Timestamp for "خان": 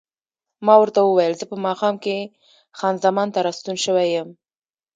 2.77-2.95